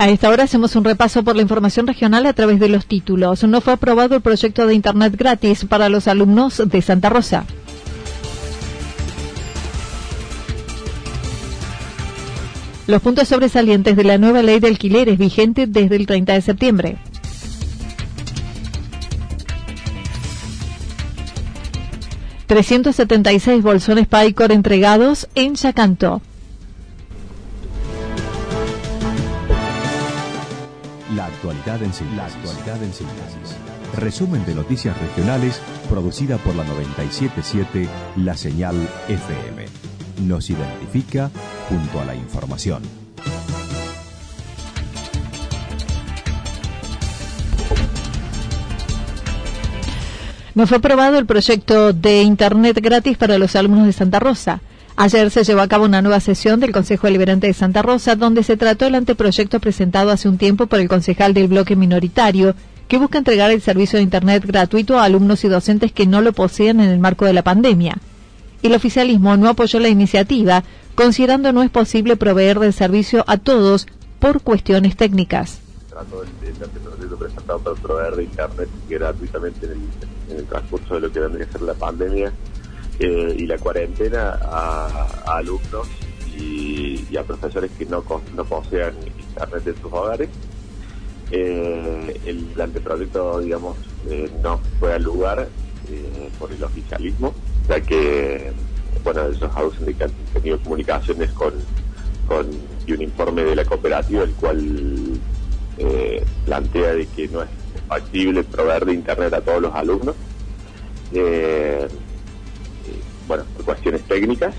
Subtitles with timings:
[0.00, 3.44] A esta hora hacemos un repaso por la información regional a través de los títulos.
[3.44, 7.44] No fue aprobado el proyecto de Internet gratis para los alumnos de Santa Rosa.
[12.86, 16.96] Los puntos sobresalientes de la nueva ley de alquileres vigente desde el 30 de septiembre.
[22.48, 26.22] ...376 bolsones Paycor entregados en Yacanto.
[31.20, 33.54] La actualidad en síntesis.
[33.94, 38.74] Resumen de noticias regionales producida por la 977 La Señal
[39.06, 39.66] FM.
[40.26, 41.30] Nos identifica
[41.68, 42.82] junto a la información.
[50.54, 54.62] No fue aprobado el proyecto de Internet gratis para los alumnos de Santa Rosa.
[55.02, 58.42] Ayer se llevó a cabo una nueva sesión del Consejo Deliberante de Santa Rosa, donde
[58.42, 62.54] se trató el anteproyecto presentado hace un tiempo por el concejal del bloque minoritario,
[62.86, 66.34] que busca entregar el servicio de Internet gratuito a alumnos y docentes que no lo
[66.34, 67.96] poseen en el marco de la pandemia.
[68.62, 73.86] El oficialismo no apoyó la iniciativa, considerando no es posible proveer del servicio a todos
[74.18, 75.60] por cuestiones técnicas.
[75.92, 79.66] El, anteproyecto presentado para proveer de Internet gratuitamente
[80.28, 82.34] en el transcurso de lo que vendría a ser la pandemia
[83.00, 85.88] eh, y la cuarentena a, alumnos
[86.36, 88.04] y, a profesores que no,
[88.36, 90.28] no posean internet en sus hogares.
[91.30, 93.78] Eh, el anteproyecto, digamos,
[94.08, 95.48] eh, no fue al lugar
[96.38, 97.34] por el oficialismo,
[97.68, 98.52] ya que,
[99.02, 99.50] bueno, ellos
[99.98, 101.52] han tenido comunicaciones con,
[102.28, 102.46] con
[102.86, 105.20] y un informe de la cooperativa, el cual
[106.44, 107.48] plantea de que no es
[107.88, 110.14] factible proveer de internet a todos los alumnos.
[111.12, 111.88] Eh,
[113.70, 114.52] cuestiones técnicas,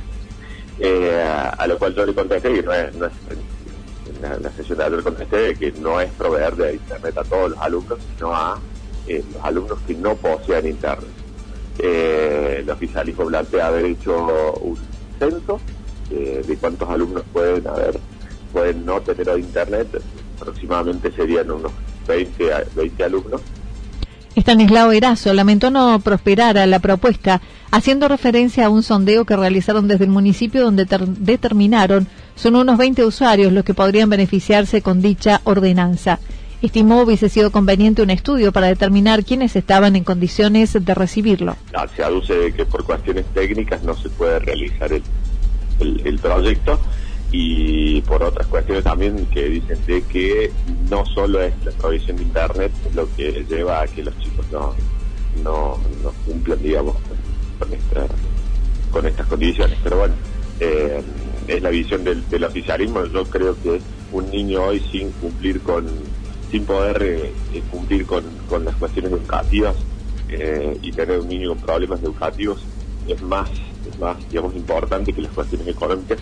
[0.80, 1.22] eh,
[1.58, 5.04] a, lo cual yo le contesté, y no es, es en la, sesión de le
[5.04, 8.58] contesté, que no es proveer de Internet a todos los alumnos, sino a
[9.08, 11.10] eh, los alumnos que no posean Internet.
[11.80, 14.78] Eh, el oficialismo plantea haber hecho un
[15.20, 15.60] censo
[16.10, 17.98] de cuántos alumnos pueden haber,
[18.54, 19.88] pueden no tener Internet,
[20.40, 21.72] aproximadamente serían unos
[22.08, 23.42] 20, 20 alumnos.
[24.36, 29.90] Estanislao Erazo lamentó no prosperar a la propuesta haciendo referencia a un sondeo que realizaron
[29.90, 30.86] desde el municipio donde
[31.20, 36.20] determinaron son unos 20 usuarios los que podrían beneficiarse con dicha ordenanza.
[36.62, 41.58] Estimó hubiese sido conveniente un estudio para determinar quiénes estaban en condiciones de recibirlo.
[41.74, 46.80] Ah, se aduce que por cuestiones técnicas no se puede realizar el, proyecto
[47.32, 50.52] y por otras cuestiones también que dicen de que
[50.90, 54.76] no solo es la provisión de internet lo que lleva a que los chicos no,
[55.44, 55.80] no,
[56.26, 56.96] cumplan, digamos,
[57.58, 57.70] con,
[58.92, 59.78] con estas condiciones.
[59.82, 60.14] Pero bueno,
[60.60, 61.02] eh,
[61.48, 63.06] es la visión del, oficialismo.
[63.06, 65.88] Yo creo que un niño hoy sin cumplir con,
[66.52, 68.24] sin poder eh, eh, cumplir con,
[68.64, 69.76] las cuestiones educativas
[70.82, 72.64] y tener un niño con problemas educativos
[73.06, 73.50] es más,
[73.90, 76.20] es más, digamos, importante que las cuestiones económicas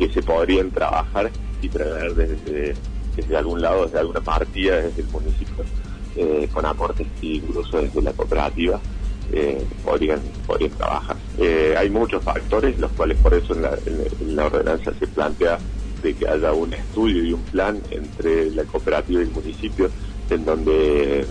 [0.00, 1.30] que se podrían trabajar
[1.60, 2.74] y traer desde,
[3.14, 5.64] desde algún lado, desde alguna partida, desde el municipio,
[6.52, 8.80] con aportes incluso desde la cooperativa
[9.32, 11.16] eh, podrían, podrían trabajar.
[11.38, 15.58] Eh, hay muchos factores, los cuales por eso en la, en la ordenanza se plantea
[16.02, 19.90] de que haya un estudio y un plan entre la cooperativa y el municipio
[20.30, 21.26] en donde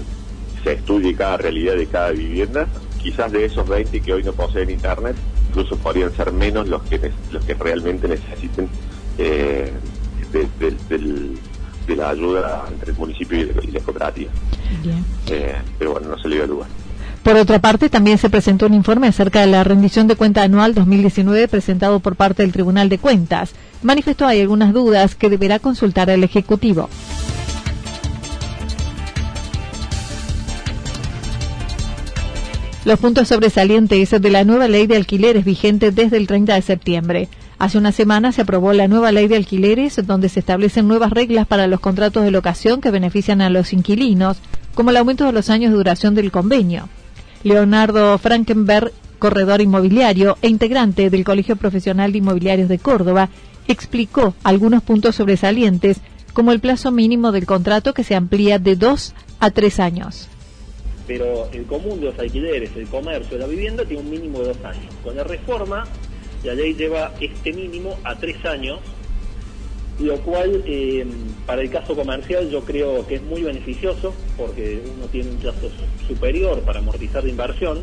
[0.64, 2.68] se estudie cada realidad de cada vivienda.
[3.02, 5.16] Quizás de esos 20 que hoy no poseen internet,
[5.50, 8.70] incluso podrían ser menos los que los que realmente necesiten
[9.18, 9.72] eh,
[10.32, 14.32] de, la ayuda entre el municipio y la cooperativa.
[15.28, 16.68] Eh, pero bueno, no se le dio lugar.
[17.24, 20.74] Por otra parte, también se presentó un informe acerca de la rendición de cuenta anual
[20.74, 23.54] 2019 presentado por parte del Tribunal de Cuentas.
[23.82, 26.90] Manifestó hay algunas dudas que deberá consultar el Ejecutivo.
[32.90, 37.28] Los puntos sobresalientes de la nueva ley de alquileres vigente desde el 30 de septiembre.
[37.60, 41.46] Hace una semana se aprobó la nueva ley de alquileres donde se establecen nuevas reglas
[41.46, 44.38] para los contratos de locación que benefician a los inquilinos,
[44.74, 46.90] como el aumento de los años de duración del convenio.
[47.44, 53.30] Leonardo Frankenberg, corredor inmobiliario e integrante del Colegio Profesional de Inmobiliarios de Córdoba,
[53.68, 55.98] explicó algunos puntos sobresalientes,
[56.34, 60.28] como el plazo mínimo del contrato que se amplía de dos a tres años
[61.10, 64.64] pero el común de los alquileres, el comercio, la vivienda tiene un mínimo de dos
[64.64, 64.94] años.
[65.04, 65.84] Con la reforma,
[66.44, 68.80] la ley lleva este mínimo a tres años,
[70.00, 71.04] lo cual eh,
[71.48, 75.72] para el caso comercial yo creo que es muy beneficioso porque uno tiene un plazo
[76.08, 77.82] superior para amortizar la inversión,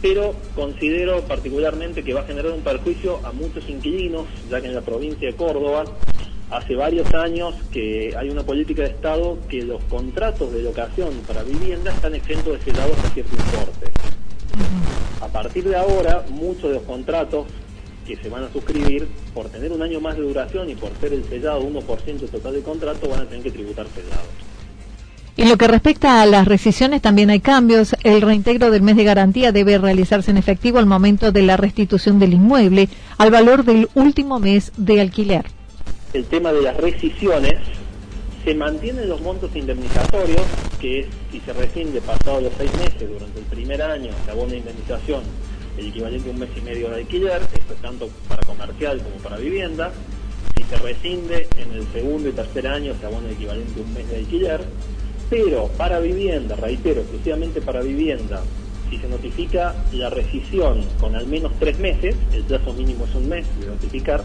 [0.00, 4.76] pero considero particularmente que va a generar un perjuicio a muchos inquilinos, ya que en
[4.76, 5.86] la provincia de Córdoba
[6.50, 11.42] hace varios años que hay una política de Estado que los contratos de locación para
[11.42, 13.92] vivienda están exentos de sellados a cierto importe.
[15.20, 17.46] A partir de ahora, muchos de los contratos
[18.06, 21.14] que se van a suscribir, por tener un año más de duración y por ser
[21.14, 24.28] el sellado 1% total del contrato, van a tener que tributar sellados.
[25.36, 27.96] En lo que respecta a las rescisiones, también hay cambios.
[28.04, 32.20] El reintegro del mes de garantía debe realizarse en efectivo al momento de la restitución
[32.20, 32.88] del inmueble
[33.18, 35.46] al valor del último mes de alquiler
[36.14, 37.54] el tema de las rescisiones,
[38.44, 40.42] se mantienen los montos indemnizatorios,
[40.80, 44.54] que es si se rescinde pasado los seis meses durante el primer año, se abona
[44.54, 45.22] indemnización
[45.76, 49.16] el equivalente a un mes y medio de alquiler, esto es tanto para comercial como
[49.16, 49.92] para vivienda.
[50.56, 53.92] Si se rescinde en el segundo y tercer año, se abona el equivalente a un
[53.92, 54.60] mes de alquiler.
[55.28, 58.40] Pero para vivienda, reitero, exclusivamente para vivienda,
[58.88, 63.28] si se notifica la rescisión con al menos tres meses, el plazo mínimo es un
[63.28, 64.22] mes de notificar,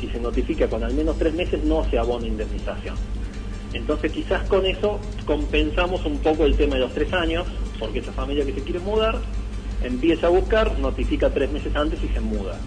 [0.00, 2.96] si se notifica con al menos tres meses no se abona indemnización.
[3.72, 7.46] Entonces quizás con eso compensamos un poco el tema de los tres años,
[7.78, 9.20] porque esa familia que se quiere mudar
[9.82, 12.58] empieza a buscar, notifica tres meses antes y se muda.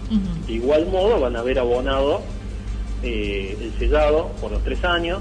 [0.46, 2.22] De igual modo van a haber abonado
[3.02, 5.20] eh, el sellado por los tres años,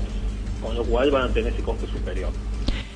[0.61, 2.29] con lo cual van a tener ese costo superior.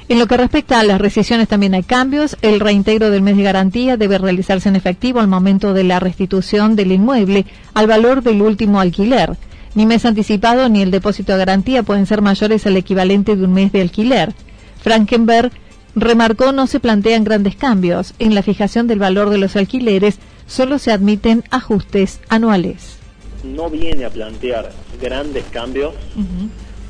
[0.10, 2.38] En lo que respecta a las rescisiones también hay cambios.
[2.42, 6.76] El reintegro del mes de garantía debe realizarse en efectivo al momento de la restitución
[6.76, 9.38] del inmueble al valor del último alquiler.
[9.76, 13.54] Ni mes anticipado ni el depósito de garantía pueden ser mayores al equivalente de un
[13.54, 14.34] mes de alquiler.
[14.82, 15.52] Frankenberg
[15.96, 18.14] remarcó no se plantean grandes cambios.
[18.20, 22.98] En la fijación del valor de los alquileres solo se admiten ajustes anuales.
[23.44, 24.72] No viene a plantear
[25.02, 25.94] grandes cambios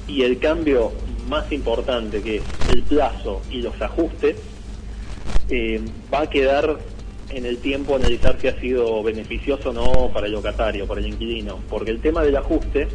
[0.07, 0.92] y el cambio
[1.27, 2.41] más importante, que
[2.71, 4.37] el plazo y los ajustes,
[5.49, 5.81] eh,
[6.13, 6.77] va a quedar
[7.29, 11.07] en el tiempo analizar si ha sido beneficioso o no para el locatario, para el
[11.07, 12.87] inquilino, porque el tema del ajuste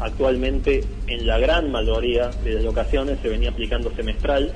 [0.00, 4.52] actualmente en la gran mayoría de las locaciones se venía aplicando semestral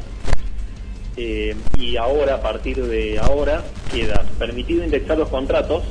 [1.16, 3.62] eh, y ahora, a partir de ahora,
[3.92, 5.82] queda permitido indexar los contratos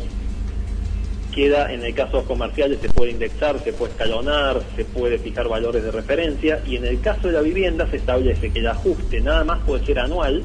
[1.34, 5.84] queda en el caso comerciales se puede indexar, se puede escalonar, se puede fijar valores
[5.84, 9.44] de referencia y en el caso de la vivienda se establece que el ajuste nada
[9.44, 10.44] más puede ser anual,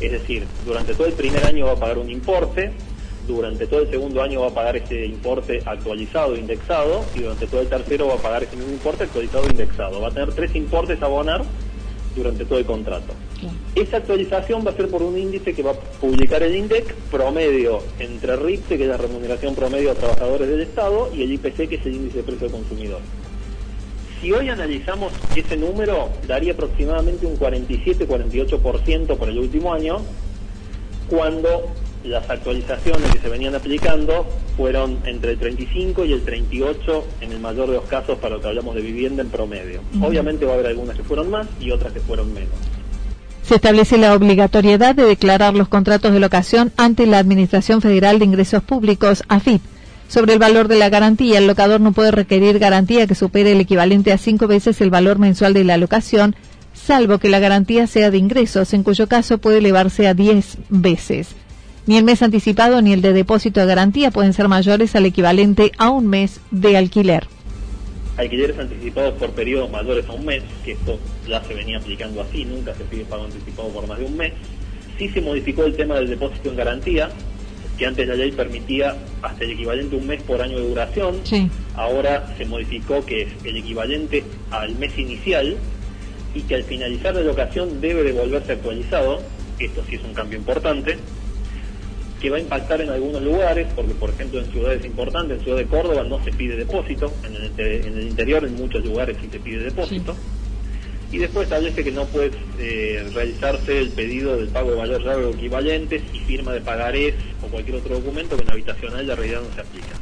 [0.00, 2.72] es decir, durante todo el primer año va a pagar un importe,
[3.26, 7.60] durante todo el segundo año va a pagar ese importe actualizado, indexado, y durante todo
[7.62, 10.00] el tercero va a pagar ese mismo importe actualizado, indexado.
[10.00, 11.42] Va a tener tres importes a abonar
[12.14, 13.12] durante todo el contrato.
[13.74, 17.80] Esa actualización va a ser por un índice que va a publicar el INDEC promedio
[17.98, 21.76] entre RIPSE, que es la remuneración promedio a trabajadores del Estado, y el IPC, que
[21.76, 23.00] es el índice de precio del consumidor.
[24.20, 29.98] Si hoy analizamos ese número, daría aproximadamente un 47-48% por el último año,
[31.08, 31.66] cuando
[32.04, 37.40] las actualizaciones que se venían aplicando fueron entre el 35 y el 38 en el
[37.40, 39.80] mayor de los casos para lo que hablamos de vivienda en promedio.
[40.00, 42.54] Obviamente va a haber algunas que fueron más y otras que fueron menos.
[43.42, 48.24] Se establece la obligatoriedad de declarar los contratos de locación ante la Administración Federal de
[48.24, 49.60] Ingresos Públicos, AFIP.
[50.08, 53.60] Sobre el valor de la garantía, el locador no puede requerir garantía que supere el
[53.60, 56.36] equivalente a cinco veces el valor mensual de la locación,
[56.72, 61.34] salvo que la garantía sea de ingresos, en cuyo caso puede elevarse a diez veces.
[61.86, 65.70] Ni el mes anticipado ni el de depósito de garantía pueden ser mayores al equivalente
[65.76, 67.26] a un mes de alquiler.
[68.16, 70.98] Alquileres anticipados por periodos mayores a un mes, que esto
[71.28, 74.32] ya se venía aplicando así, nunca se pide pago anticipado por más de un mes.
[74.98, 77.10] Sí se modificó el tema del depósito en garantía,
[77.76, 81.16] que antes la ley permitía hasta el equivalente a un mes por año de duración.
[81.74, 85.56] Ahora se modificó que es el equivalente al mes inicial
[86.34, 89.20] y que al finalizar la locación debe devolverse actualizado,
[89.58, 90.98] esto sí es un cambio importante,
[92.24, 95.58] que va a impactar en algunos lugares, porque por ejemplo en ciudades importantes, en Ciudad
[95.58, 99.64] de Córdoba no se pide depósito, en el, interior en muchos lugares sí se pide
[99.64, 100.16] depósito,
[101.12, 105.24] y después establece que no puede eh, realizarse el pedido del pago de valor real
[105.24, 109.42] o equivalentes y firma de pagarés o cualquier otro documento que en habitacional la realidad
[109.46, 109.94] no se aplica.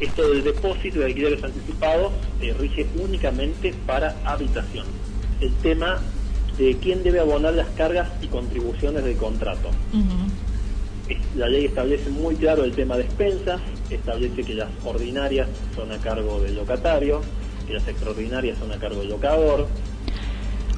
[0.00, 4.84] Esto del depósito de alquileres anticipados eh, rige únicamente para habitación.
[5.40, 5.98] El tema
[6.58, 9.70] de quién debe abonar las cargas y contribuciones del contrato.
[11.36, 15.98] La ley establece muy claro el tema de expensas, establece que las ordinarias son a
[15.98, 17.20] cargo del locatario,
[17.66, 19.66] que las extraordinarias son a cargo del locador,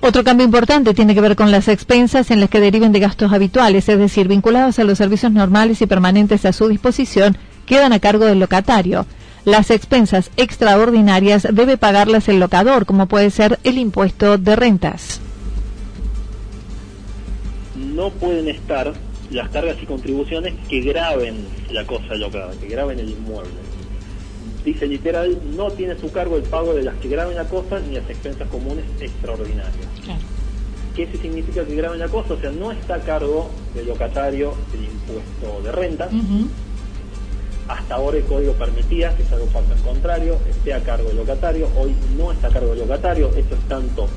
[0.01, 3.33] otro cambio importante tiene que ver con las expensas en las que deriven de gastos
[3.33, 7.99] habituales, es decir, vinculados a los servicios normales y permanentes a su disposición, quedan a
[7.99, 9.07] cargo del locatario.
[9.45, 15.21] Las expensas extraordinarias debe pagarlas el locador, como puede ser el impuesto de rentas.
[17.75, 18.93] No pueden estar
[19.31, 21.37] las cargas y contribuciones que graben
[21.71, 23.51] la cosa locada, que graben el inmueble
[24.67, 27.95] dice literal, no tiene su cargo el pago de las que graben la cosa ni
[27.95, 29.87] las expensas comunes extraordinarias.
[30.95, 32.35] ¿Qué significa que graben la cosa?
[32.35, 36.09] O sea, no está a cargo del locatario el impuesto de renta.
[37.69, 41.19] Hasta ahora el código permitía, que es algo falta en contrario, esté a cargo del
[41.19, 41.69] locatario.
[41.77, 43.31] Hoy no está a cargo del locatario.
[43.37, 44.09] Esto es tanto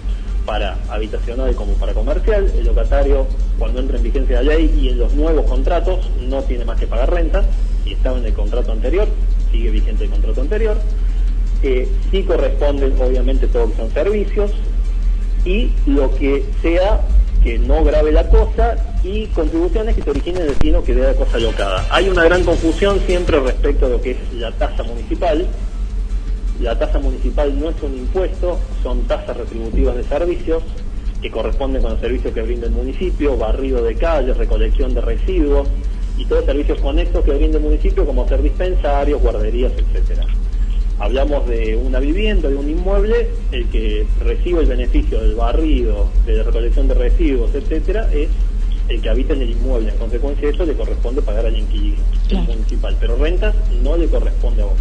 [0.45, 2.51] para habitacional como para comercial.
[2.57, 3.27] El locatario,
[3.57, 6.87] cuando entra en vigencia la ley y en los nuevos contratos, no tiene más que
[6.87, 7.43] pagar renta.
[7.85, 9.07] Y estaba en el contrato anterior,
[9.51, 10.77] sigue vigente el contrato anterior.
[11.63, 14.51] Eh, sí corresponden, obviamente, todo lo que son servicios
[15.45, 17.01] y lo que sea
[17.43, 21.13] que no grave la cosa y contribuciones que se originen del destino que dé la
[21.13, 21.85] cosa locada.
[21.89, 25.47] Hay una gran confusión siempre respecto a lo que es la tasa municipal.
[26.59, 30.61] La tasa municipal no es un impuesto, son tasas retributivas de servicios
[31.21, 35.67] que corresponden con los servicios que brinda el municipio, barrido de calles, recolección de residuos,
[36.17, 40.25] y todos servicios conexos que brinda el municipio, como ser dispensarios, guarderías, etcétera.
[40.99, 46.37] Hablamos de una vivienda, de un inmueble, el que recibe el beneficio del barrido, de
[46.37, 48.27] la recolección de residuos, etcétera, es
[48.89, 49.91] el que habita en el inmueble.
[49.91, 52.03] En consecuencia de eso le corresponde pagar al inquilino
[52.45, 54.75] municipal, pero rentas no le corresponde a vos.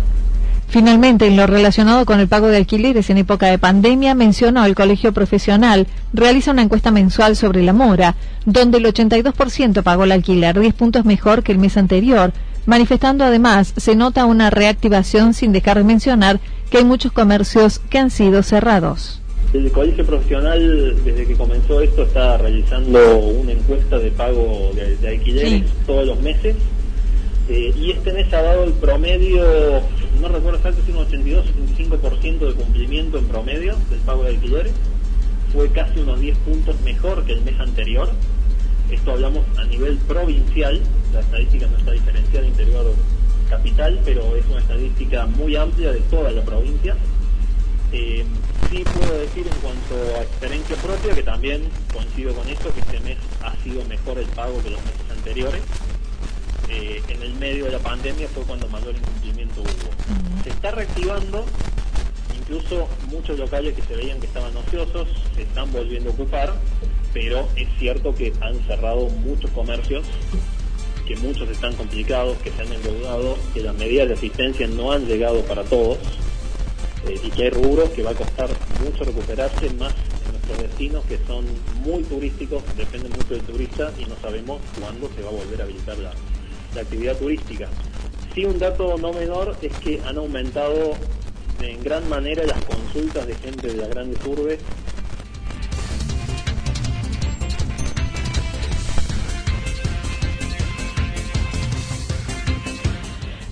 [0.68, 4.74] Finalmente, en lo relacionado con el pago de alquileres en época de pandemia, mencionó el
[4.74, 10.60] Colegio Profesional realiza una encuesta mensual sobre la mora, donde el 82% pagó el alquiler,
[10.60, 12.34] 10 puntos mejor que el mes anterior,
[12.66, 16.38] manifestando además se nota una reactivación sin dejar de mencionar
[16.70, 19.22] que hay muchos comercios que han sido cerrados.
[19.54, 25.62] El Colegio Profesional, desde que comenzó esto, está realizando una encuesta de pago de, alquileres
[25.86, 26.56] todos los meses
[27.48, 29.42] eh, y este mes ha dado el promedio,
[30.20, 34.30] no recuerdo exacto si un 82 o 85% de cumplimiento en promedio del pago de
[34.30, 34.72] alquileres.
[35.52, 38.10] Fue casi unos 10 puntos mejor que el mes anterior.
[38.90, 40.80] Esto hablamos a nivel provincial,
[41.14, 42.94] la estadística no está diferenciada interior
[43.48, 46.96] capital, pero es una estadística muy amplia de toda la provincia.
[47.92, 48.24] Eh,
[48.70, 51.62] sí puedo decir en cuanto a experiencia propia que también
[51.94, 55.62] coincido con esto, que este mes ha sido mejor el pago que los meses anteriores.
[56.70, 60.42] Eh, en el medio de la pandemia fue cuando mayor incumplimiento hubo.
[60.44, 61.46] Se está reactivando,
[62.38, 66.54] incluso muchos locales que se veían que estaban ociosos se están volviendo a ocupar,
[67.14, 70.04] pero es cierto que han cerrado muchos comercios,
[71.06, 75.06] que muchos están complicados, que se han endeudado, que las medidas de asistencia no han
[75.06, 75.96] llegado para todos
[77.06, 78.50] eh, y que hay rubros que va a costar
[78.84, 79.94] mucho recuperarse más
[80.26, 81.46] en nuestros destinos que son
[81.82, 85.64] muy turísticos, dependen mucho del turista y no sabemos cuándo se va a volver a
[85.64, 86.12] habilitar la,
[86.74, 87.68] la actividad turística.
[88.34, 90.92] Sí, un dato no menor es que han aumentado
[91.60, 94.60] en gran manera las consultas de gente de las grandes urbes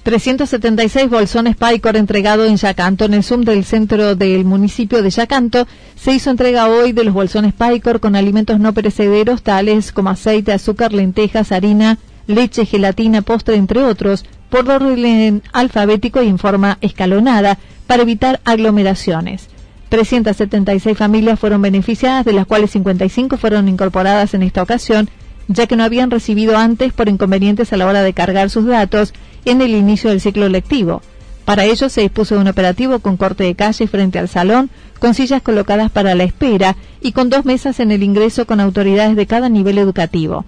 [0.07, 5.67] 376 bolsones Paicor entregado en Yacanto, en el Zoom del centro del municipio de Yacanto.
[5.97, 10.53] Se hizo entrega hoy de los bolsones Paicor con alimentos no perecederos tales como aceite,
[10.53, 17.59] azúcar, lentejas, harina, leche, gelatina, postre, entre otros, por orden alfabético y en forma escalonada
[17.87, 19.49] para evitar aglomeraciones.
[19.89, 25.09] 376 familias fueron beneficiadas, de las cuales 55 fueron incorporadas en esta ocasión,
[25.49, 29.15] ya que no habían recibido antes por inconvenientes a la hora de cargar sus datos
[29.45, 31.03] en el inicio del ciclo lectivo.
[31.45, 34.69] Para ello se dispuso un operativo con corte de calle frente al salón,
[34.99, 39.15] con sillas colocadas para la espera y con dos mesas en el ingreso con autoridades
[39.15, 40.45] de cada nivel educativo.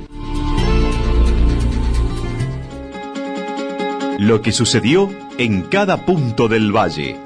[4.18, 7.25] Lo que sucedió en cada punto del valle.